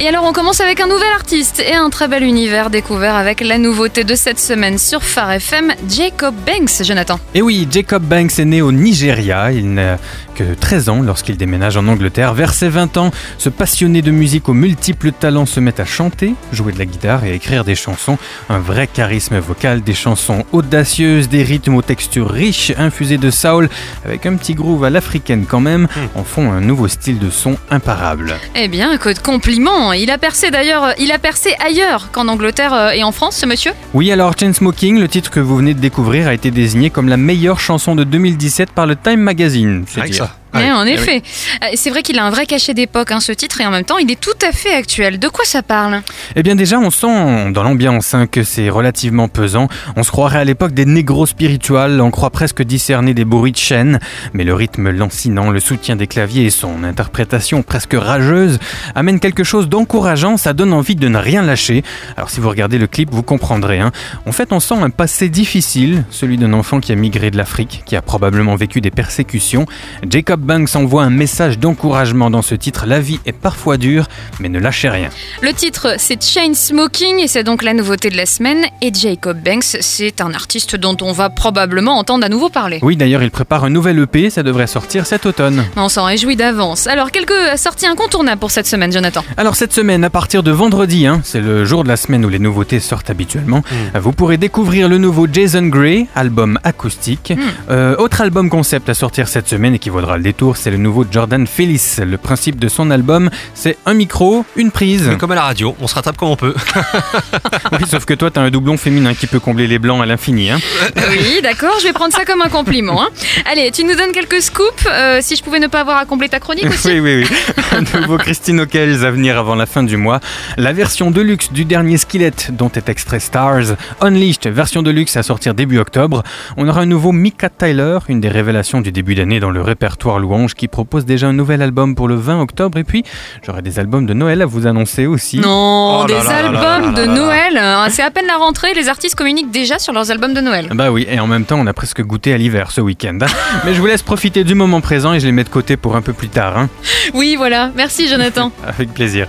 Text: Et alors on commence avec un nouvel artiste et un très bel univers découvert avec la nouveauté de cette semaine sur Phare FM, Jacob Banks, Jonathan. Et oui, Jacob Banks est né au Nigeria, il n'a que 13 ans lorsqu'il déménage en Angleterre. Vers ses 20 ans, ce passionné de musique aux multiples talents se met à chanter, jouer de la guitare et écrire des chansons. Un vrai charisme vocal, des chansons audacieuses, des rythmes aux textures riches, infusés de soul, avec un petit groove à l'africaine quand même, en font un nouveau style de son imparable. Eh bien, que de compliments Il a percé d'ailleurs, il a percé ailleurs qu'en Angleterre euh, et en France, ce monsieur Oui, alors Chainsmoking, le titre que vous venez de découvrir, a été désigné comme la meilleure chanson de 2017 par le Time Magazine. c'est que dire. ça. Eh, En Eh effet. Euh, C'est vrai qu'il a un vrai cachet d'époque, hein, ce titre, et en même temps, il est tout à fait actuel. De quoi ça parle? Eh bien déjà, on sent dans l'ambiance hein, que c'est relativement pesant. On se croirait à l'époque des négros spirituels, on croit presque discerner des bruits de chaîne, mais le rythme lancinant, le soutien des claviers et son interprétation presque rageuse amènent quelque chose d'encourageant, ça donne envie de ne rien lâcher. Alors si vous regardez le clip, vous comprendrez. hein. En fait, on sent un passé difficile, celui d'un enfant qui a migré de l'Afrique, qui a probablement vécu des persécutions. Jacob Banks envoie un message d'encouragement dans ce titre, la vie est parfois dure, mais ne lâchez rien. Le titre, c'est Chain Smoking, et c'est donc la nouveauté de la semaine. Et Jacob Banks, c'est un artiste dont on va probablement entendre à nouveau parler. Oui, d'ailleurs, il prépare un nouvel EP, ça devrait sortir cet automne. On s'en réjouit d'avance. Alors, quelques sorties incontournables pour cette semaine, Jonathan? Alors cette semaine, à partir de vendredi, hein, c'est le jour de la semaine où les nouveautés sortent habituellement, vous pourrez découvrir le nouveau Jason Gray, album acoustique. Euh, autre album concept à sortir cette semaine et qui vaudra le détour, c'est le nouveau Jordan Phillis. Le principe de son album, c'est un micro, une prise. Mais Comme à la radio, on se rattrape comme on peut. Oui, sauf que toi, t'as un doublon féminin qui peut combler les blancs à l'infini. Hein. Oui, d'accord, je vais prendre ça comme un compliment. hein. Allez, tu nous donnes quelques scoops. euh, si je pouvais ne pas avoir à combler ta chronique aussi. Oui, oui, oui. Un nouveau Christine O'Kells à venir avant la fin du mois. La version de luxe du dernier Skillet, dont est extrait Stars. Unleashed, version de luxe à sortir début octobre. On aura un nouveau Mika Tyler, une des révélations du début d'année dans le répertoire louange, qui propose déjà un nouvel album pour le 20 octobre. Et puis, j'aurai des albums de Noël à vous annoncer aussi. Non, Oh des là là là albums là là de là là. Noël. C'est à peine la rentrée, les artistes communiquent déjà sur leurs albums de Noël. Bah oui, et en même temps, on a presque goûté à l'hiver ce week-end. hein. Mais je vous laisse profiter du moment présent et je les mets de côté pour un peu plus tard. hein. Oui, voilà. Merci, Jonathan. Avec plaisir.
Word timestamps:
Et 0.00 0.06
alors 0.06 0.22
on 0.24 0.32
commence 0.32 0.60
avec 0.60 0.78
un 0.78 0.86
nouvel 0.86 1.10
artiste 1.12 1.58
et 1.58 1.74
un 1.74 1.90
très 1.90 2.06
bel 2.06 2.22
univers 2.22 2.70
découvert 2.70 3.16
avec 3.16 3.40
la 3.40 3.58
nouveauté 3.58 4.04
de 4.04 4.14
cette 4.14 4.38
semaine 4.38 4.78
sur 4.78 5.02
Phare 5.02 5.32
FM, 5.32 5.72
Jacob 5.88 6.36
Banks, 6.46 6.84
Jonathan. 6.84 7.18
Et 7.34 7.42
oui, 7.42 7.66
Jacob 7.68 8.04
Banks 8.04 8.38
est 8.38 8.44
né 8.44 8.62
au 8.62 8.70
Nigeria, 8.70 9.50
il 9.50 9.74
n'a 9.74 9.98
que 10.38 10.54
13 10.54 10.88
ans 10.88 11.02
lorsqu'il 11.02 11.36
déménage 11.36 11.76
en 11.76 11.88
Angleterre. 11.88 12.32
Vers 12.32 12.54
ses 12.54 12.68
20 12.68 12.96
ans, 12.96 13.10
ce 13.38 13.48
passionné 13.48 14.02
de 14.02 14.12
musique 14.12 14.48
aux 14.48 14.54
multiples 14.54 15.10
talents 15.10 15.46
se 15.46 15.58
met 15.58 15.80
à 15.80 15.84
chanter, 15.84 16.34
jouer 16.52 16.72
de 16.72 16.78
la 16.78 16.84
guitare 16.84 17.24
et 17.24 17.34
écrire 17.34 17.64
des 17.64 17.74
chansons. 17.74 18.18
Un 18.48 18.60
vrai 18.60 18.86
charisme 18.86 19.36
vocal, 19.38 19.82
des 19.82 19.94
chansons 19.94 20.44
audacieuses, 20.52 21.28
des 21.28 21.42
rythmes 21.42 21.74
aux 21.74 21.82
textures 21.82 22.30
riches, 22.30 22.72
infusés 22.78 23.18
de 23.18 23.32
soul, 23.32 23.68
avec 24.04 24.26
un 24.26 24.36
petit 24.36 24.54
groove 24.54 24.84
à 24.84 24.90
l'africaine 24.90 25.44
quand 25.44 25.58
même, 25.58 25.88
en 26.14 26.22
font 26.22 26.52
un 26.52 26.60
nouveau 26.60 26.86
style 26.86 27.18
de 27.18 27.30
son 27.30 27.56
imparable. 27.68 28.36
Eh 28.54 28.68
bien, 28.68 28.96
que 28.96 29.08
de 29.08 29.18
compliments 29.18 29.87
Il 29.92 30.10
a 30.10 30.18
percé 30.18 30.50
d'ailleurs, 30.50 30.94
il 30.98 31.12
a 31.12 31.18
percé 31.18 31.54
ailleurs 31.64 32.10
qu'en 32.12 32.28
Angleterre 32.28 32.72
euh, 32.74 32.90
et 32.90 33.04
en 33.04 33.12
France, 33.12 33.36
ce 33.36 33.46
monsieur 33.46 33.72
Oui, 33.94 34.10
alors 34.12 34.34
Chainsmoking, 34.38 34.98
le 34.98 35.08
titre 35.08 35.30
que 35.30 35.40
vous 35.40 35.56
venez 35.56 35.74
de 35.74 35.80
découvrir, 35.80 36.28
a 36.28 36.34
été 36.34 36.50
désigné 36.50 36.90
comme 36.90 37.08
la 37.08 37.16
meilleure 37.16 37.60
chanson 37.60 37.94
de 37.94 38.04
2017 38.04 38.72
par 38.72 38.86
le 38.86 38.96
Time 38.96 39.20
Magazine. 39.20 39.84
c'est 39.86 40.00
que 40.02 40.06
dire. 40.06 40.24
ça. 40.24 40.36
Eh, 40.54 40.70
En 40.72 40.84
Eh 40.86 40.92
effet. 40.94 41.22
Euh, 41.62 41.66
C'est 41.74 41.90
vrai 41.90 42.02
qu'il 42.02 42.18
a 42.18 42.24
un 42.24 42.30
vrai 42.30 42.46
cachet 42.46 42.74
d'époque, 42.74 43.10
hein, 43.12 43.20
ce 43.20 43.32
titre, 43.32 43.60
et 43.60 43.66
en 43.66 43.70
même 43.70 43.84
temps, 43.84 43.98
il 43.98 44.10
est 44.10 44.20
tout 44.20 44.30
à 44.46 44.52
fait 44.52 44.72
actuel. 44.74 45.18
De 45.18 45.28
quoi 45.28 45.44
ça 45.44 45.62
parle? 45.62 46.00
Eh 46.36 46.42
bien 46.42 46.54
déjà, 46.56 46.78
on 46.78 46.90
sent 46.90 47.50
dans 47.52 47.62
l'ambiance 47.62 48.14
hein, 48.14 48.26
que 48.26 48.42
c'est 48.42 48.68
relativement 48.70 49.28
pesant. 49.28 49.68
On 49.96 50.02
se 50.02 50.10
croirait 50.10 50.38
à 50.40 50.44
l'époque 50.44 50.72
des 50.72 50.84
négros 50.86 51.26
spirituels, 51.26 52.00
on 52.00 52.10
croit 52.10 52.30
presque 52.30 52.62
discerner 52.62 53.14
des 53.14 53.24
bruits 53.24 53.52
de 53.52 53.56
chaîne, 53.56 53.98
mais 54.32 54.44
le 54.44 54.54
rythme 54.54 54.90
lancinant, 54.90 55.50
le 55.50 55.60
soutien 55.60 55.96
des 55.96 56.06
claviers 56.06 56.46
et 56.46 56.50
son 56.50 56.84
interprétation 56.84 57.62
presque 57.62 57.94
rageuse 57.94 58.58
amènent 58.94 59.20
quelque 59.20 59.44
chose 59.44 59.68
d'encourageant, 59.68 60.36
ça 60.36 60.52
donne 60.52 60.72
envie 60.72 60.96
de 60.96 61.08
ne 61.08 61.18
rien 61.18 61.42
lâcher. 61.42 61.82
Alors 62.16 62.30
si 62.30 62.40
vous 62.40 62.48
regardez 62.48 62.78
le 62.78 62.86
clip, 62.86 63.10
vous 63.12 63.22
comprendrez. 63.22 63.80
hein. 63.80 63.92
En 64.26 64.32
fait, 64.32 64.52
on 64.52 64.60
sent 64.60 64.74
un 64.80 64.90
passé 64.90 65.28
difficile, 65.28 66.04
celui 66.10 66.36
d'un 66.38 66.52
enfant 66.52 66.80
qui 66.80 66.92
a 66.92 66.94
migré 66.94 67.30
de 67.30 67.36
l'Afrique, 67.36 67.82
qui 67.86 67.96
a 67.96 68.02
probablement 68.02 68.56
vécu 68.56 68.80
des 68.80 68.90
persécutions. 68.90 69.66
Jacob 70.08 70.37
Banks 70.38 70.74
envoie 70.76 71.02
un 71.02 71.10
message 71.10 71.58
d'encouragement 71.58 72.30
dans 72.30 72.42
ce 72.42 72.54
titre, 72.54 72.86
la 72.86 73.00
vie 73.00 73.20
est 73.26 73.32
parfois 73.32 73.76
dure, 73.76 74.06
mais 74.40 74.48
ne 74.48 74.58
lâchez 74.58 74.88
rien. 74.88 75.08
Le 75.42 75.52
titre, 75.52 75.94
c'est 75.98 76.22
Chain 76.22 76.54
Smoking, 76.54 77.18
et 77.20 77.28
c'est 77.28 77.44
donc 77.44 77.62
la 77.62 77.74
nouveauté 77.74 78.10
de 78.10 78.16
la 78.16 78.26
semaine. 78.26 78.64
Et 78.82 78.92
Jacob 78.92 79.38
Banks, 79.42 79.78
c'est 79.80 80.20
un 80.20 80.32
artiste 80.34 80.76
dont 80.76 80.96
on 81.02 81.12
va 81.12 81.30
probablement 81.30 81.98
entendre 81.98 82.24
à 82.24 82.28
nouveau 82.28 82.48
parler. 82.48 82.78
Oui, 82.82 82.96
d'ailleurs, 82.96 83.22
il 83.22 83.30
prépare 83.30 83.64
un 83.64 83.70
nouvel 83.70 83.98
EP, 83.98 84.30
ça 84.30 84.42
devrait 84.42 84.66
sortir 84.66 85.06
cet 85.06 85.26
automne. 85.26 85.64
On 85.76 85.88
s'en 85.88 86.04
réjouit 86.04 86.36
d'avance. 86.36 86.86
Alors, 86.86 87.10
quelques 87.10 87.58
sorties 87.58 87.86
incontournables 87.86 88.40
pour 88.40 88.50
cette 88.50 88.66
semaine, 88.66 88.92
Jonathan? 88.92 89.24
Alors 89.36 89.56
cette 89.56 89.72
semaine, 89.72 90.04
à 90.04 90.10
partir 90.10 90.42
de 90.42 90.50
vendredi, 90.50 91.06
hein, 91.06 91.20
c'est 91.24 91.40
le 91.40 91.64
jour 91.64 91.84
de 91.84 91.88
la 91.88 91.96
semaine 91.96 92.24
où 92.24 92.28
les 92.28 92.38
nouveautés 92.38 92.80
sortent 92.80 93.10
habituellement, 93.10 93.62
vous 93.94 94.12
pourrez 94.12 94.36
découvrir 94.36 94.88
le 94.88 94.98
nouveau 94.98 95.26
Jason 95.30 95.66
Gray, 95.66 96.06
album 96.14 96.58
acoustique. 96.64 97.32
Euh, 97.70 97.96
autre 97.96 98.20
album 98.20 98.50
concept 98.50 98.88
à 98.88 98.94
sortir 98.94 99.28
cette 99.28 99.48
semaine 99.48 99.74
et 99.74 99.78
qui 99.78 99.90
vaudra 99.90 100.16
le 100.16 100.22
détour, 100.28 100.58
c'est 100.58 100.70
le 100.70 100.76
nouveau 100.76 101.06
Jordan 101.10 101.46
Phillis. 101.46 101.96
Le 102.04 102.18
principe 102.18 102.58
de 102.60 102.68
son 102.68 102.90
album, 102.90 103.30
c'est 103.54 103.78
un 103.86 103.94
micro, 103.94 104.44
une 104.56 104.70
prise. 104.70 105.06
Mais 105.08 105.16
Comme 105.16 105.32
à 105.32 105.34
la 105.34 105.40
radio, 105.42 105.74
on 105.80 105.86
se 105.86 105.94
rattrape 105.94 106.18
comme 106.18 106.28
on 106.28 106.36
peut. 106.36 106.54
Oui, 107.72 107.78
sauf 107.88 108.04
que 108.04 108.12
toi, 108.14 108.30
t'as 108.30 108.40
un 108.42 108.50
doublon 108.50 108.76
féminin 108.76 109.14
qui 109.14 109.26
peut 109.26 109.40
combler 109.40 109.66
les 109.66 109.78
blancs 109.78 110.02
à 110.02 110.06
l'infini. 110.06 110.50
Hein. 110.50 110.58
Oui, 111.10 111.40
d'accord, 111.42 111.76
je 111.80 111.84
vais 111.86 111.92
prendre 111.94 112.12
ça 112.12 112.24
comme 112.26 112.42
un 112.42 112.48
compliment. 112.48 113.02
hein. 113.02 113.08
Allez, 113.50 113.70
tu 113.70 113.84
nous 113.84 113.94
donnes 113.94 114.12
quelques 114.12 114.42
scoops. 114.42 114.86
euh, 114.86 115.18
si 115.22 115.34
je 115.36 115.42
pouvais 115.42 115.60
ne 115.60 115.66
pas 115.66 115.80
avoir 115.80 115.96
à 115.98 116.04
combler 116.04 116.28
ta 116.28 116.40
chronique 116.40 116.66
aussi. 116.66 116.88
Oui, 116.98 117.00
oui, 117.00 117.24
oui. 117.30 117.54
Un 117.72 118.00
nouveau 118.00 118.18
Christine 118.18 118.60
O'Kells 118.60 119.04
à 119.04 119.10
venir 119.10 119.38
avant 119.38 119.54
la 119.54 119.66
fin 119.66 119.82
du 119.82 119.96
mois. 119.96 120.20
La 120.56 120.72
version 120.72 121.10
de 121.10 121.20
luxe 121.22 121.52
du 121.52 121.64
dernier 121.64 121.96
Skillet, 121.96 122.32
dont 122.50 122.70
est 122.74 122.88
extrait 122.88 123.20
Stars. 123.20 123.76
Unleashed, 124.00 124.46
version 124.48 124.82
de 124.82 124.90
luxe 124.90 125.16
à 125.16 125.22
sortir 125.22 125.54
début 125.54 125.78
octobre. 125.78 126.22
On 126.56 126.68
aura 126.68 126.80
un 126.82 126.86
nouveau 126.86 127.12
Mika 127.12 127.48
Tyler, 127.50 127.98
une 128.08 128.20
des 128.20 128.28
révélations 128.28 128.80
du 128.80 128.90
début 128.92 129.14
d'année 129.14 129.40
dans 129.40 129.50
le 129.50 129.62
répertoire 129.62 130.17
louange, 130.18 130.54
qui 130.54 130.68
propose 130.68 131.04
déjà 131.04 131.28
un 131.28 131.32
nouvel 131.32 131.62
album 131.62 131.94
pour 131.94 132.08
le 132.08 132.14
20 132.14 132.40
octobre. 132.40 132.78
Et 132.78 132.84
puis, 132.84 133.04
j'aurai 133.42 133.62
des 133.62 133.78
albums 133.78 134.06
de 134.06 134.14
Noël 134.14 134.42
à 134.42 134.46
vous 134.46 134.66
annoncer 134.66 135.06
aussi. 135.06 135.38
Non, 135.40 136.00
Oh 136.02 136.06
des 136.06 136.14
là 136.14 136.22
là 136.22 136.30
là 136.30 136.38
albums 136.38 136.62
là 136.62 136.80
là 136.80 136.92
de 136.92 137.00
là 137.00 137.06
là. 137.06 137.14
Noël. 137.14 137.90
C'est 137.90 138.02
à 138.02 138.10
peine 138.10 138.26
la 138.26 138.36
rentrée, 138.36 138.74
les 138.74 138.88
artistes 138.88 139.14
communiquent 139.14 139.50
déjà 139.50 139.78
sur 139.78 139.92
leurs 139.92 140.10
albums 140.10 140.34
de 140.34 140.40
Noël. 140.40 140.68
Bah 140.74 140.90
oui, 140.90 141.06
et 141.08 141.18
en 141.20 141.26
même 141.26 141.44
temps, 141.44 141.58
on 141.58 141.66
a 141.66 141.72
presque 141.72 142.02
goûté 142.02 142.32
à 142.32 142.38
l'hiver 142.38 142.70
ce 142.70 142.80
week-end. 142.80 143.18
hein. 143.22 143.26
Mais 143.64 143.74
je 143.74 143.80
vous 143.80 143.86
laisse 143.86 144.02
profiter 144.02 144.44
du 144.44 144.54
moment 144.54 144.80
présent 144.80 145.12
et 145.12 145.20
je 145.20 145.26
les 145.26 145.32
mets 145.32 145.44
de 145.44 145.48
côté 145.48 145.76
pour 145.76 145.96
un 145.96 146.02
peu 146.02 146.12
plus 146.12 146.28
tard. 146.28 146.58
hein. 146.58 146.68
Oui, 147.14 147.34
voilà. 147.36 147.70
Merci, 147.76 148.08
Jonathan. 148.08 148.52
Avec 148.66 148.92
plaisir. 148.94 149.28